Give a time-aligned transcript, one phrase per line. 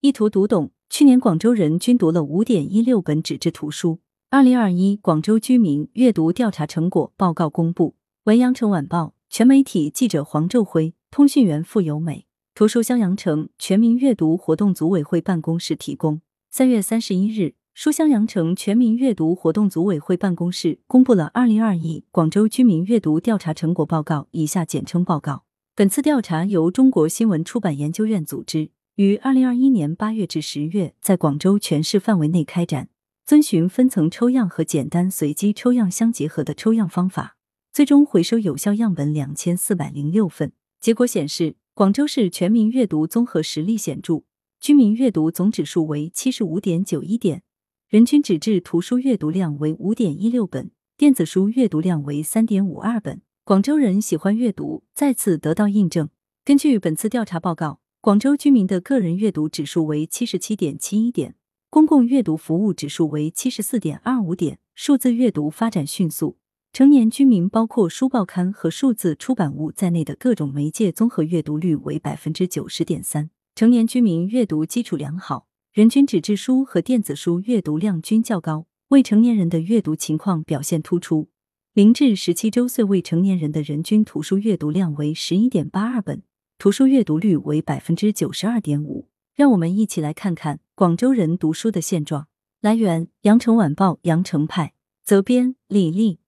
[0.00, 0.70] 一图读懂。
[0.88, 3.98] 去年广州人均读了五点一六本纸质图书。
[4.30, 7.96] 二零二一广州居民阅读调查成果报告公布。
[8.22, 12.26] 文阳城晚报全媒体记者黄昼辉，通讯员付由美。
[12.54, 16.20] 图书襄阳城全民阅读活动组委会办公室提供。
[16.48, 25.42] 三月三十一日，书香羊城全民阅读活动组委会办公室公布了二零二一广州居民阅读调查成果报告（以下简称报告）。
[25.74, 32.88] 本次调查由中国新闻出版研究院组织，于二零二一年八月至十月在广州全市范围内开展，
[33.24, 37.36] 遵循分层抽样和简单随机抽样相结合的抽样方法。
[37.72, 40.52] 最终回收有效样本两千四百零六份。
[40.80, 44.24] 结果显示，广州市全民阅读综合实力显著，
[44.60, 47.44] 居民阅读总指数为七十五点九一点，
[47.88, 53.22] 人均纸质图书阅读量为五点一六本，电子书阅读量为三点五二本。
[53.44, 56.08] 广州人喜欢阅读，再次得到印证。
[56.44, 61.34] 根据本次调查报告，广州居民的个人阅读指数为七十七点七一点，
[61.68, 66.38] 公共阅读服务指数为七十四点二五点，数字阅读发展迅速。
[66.72, 73.30] 成年居民包括书报刊和数字出版物在内的各种媒介综合阅读率为百分之九十点三。
[73.56, 78.66] 成年居民阅读基础良好，人均纸质书和电子书阅读量均较高。
[78.90, 81.30] 未成年人的阅读情况表现突出，
[81.74, 86.22] 零至十七周岁未成年人的人均图书阅读量为十一点八二本，
[86.58, 89.06] 图书阅读率为百分之九十二点五。
[89.36, 92.26] 让我们一起来看看广州人读书的现状。
[92.60, 96.18] 来源：羊城晚报羊城派，责编：李丽。